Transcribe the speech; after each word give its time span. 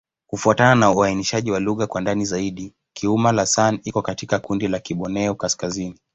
Kufuatana 0.27 0.75
na 0.75 0.91
uainishaji 0.91 1.51
wa 1.51 1.59
lugha 1.59 1.87
kwa 1.87 2.01
ndani 2.01 2.25
zaidi, 2.25 2.73
Kiuma'-Lasan 2.93 3.79
iko 3.83 4.01
katika 4.01 4.39
kundi 4.39 4.67
la 4.67 4.79
Kiborneo-Kaskazini. 4.79 5.95